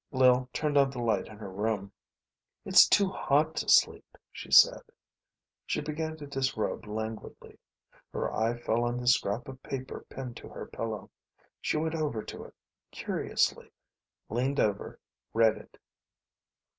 Lil 0.11 0.49
turned 0.51 0.79
on 0.79 0.89
the 0.89 0.97
light 0.97 1.27
in 1.27 1.37
her 1.37 1.51
room. 1.51 1.91
"It's 2.65 2.87
too 2.89 3.07
hot 3.09 3.55
to 3.57 3.69
sleep," 3.69 4.17
she 4.31 4.49
said. 4.49 4.81
She 5.67 5.79
began 5.79 6.17
to 6.17 6.25
disrobe 6.25 6.87
languidly. 6.87 7.59
Her 8.11 8.33
eye 8.33 8.57
fell 8.57 8.83
on 8.83 8.97
the 8.97 9.05
scrap 9.07 9.47
of 9.47 9.61
paper 9.61 10.03
pinned 10.09 10.37
to 10.37 10.49
her 10.49 10.65
pillow. 10.65 11.11
She 11.61 11.77
went 11.77 11.93
over 11.93 12.23
to 12.23 12.45
it, 12.45 12.55
curiously, 12.89 13.69
leaned 14.27 14.59
over, 14.59 14.99
read 15.35 15.55
it. 15.55 15.77